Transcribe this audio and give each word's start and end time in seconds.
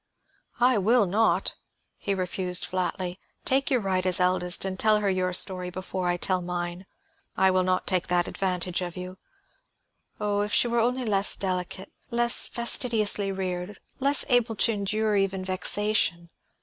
"I 0.59 0.79
will 0.79 1.05
not," 1.05 1.53
he 1.95 2.15
refused 2.15 2.65
flatly. 2.65 3.19
"Take 3.45 3.69
your 3.69 3.81
right 3.81 4.03
as 4.03 4.19
eldest 4.19 4.65
and 4.65 4.79
tell 4.79 4.97
her 4.99 5.11
your 5.11 5.31
story 5.31 5.69
before 5.69 6.07
I 6.07 6.17
tell 6.17 6.41
mine. 6.41 6.87
I 7.37 7.51
will 7.51 7.61
not 7.61 7.85
take 7.85 8.07
that 8.07 8.27
advantage 8.27 8.81
of 8.81 8.97
you. 8.97 9.19
Oh, 10.19 10.41
if 10.41 10.51
she 10.51 10.67
were 10.67 10.79
only 10.79 11.05
less 11.05 11.35
delicate, 11.35 11.91
less 12.09 12.47
fastidiously 12.47 13.31
reared, 13.31 13.79
less 13.99 14.23
unable 14.23 14.55
to 14.55 14.71
endure 14.71 15.15
even 15.17 15.45
vexation! 15.45 16.31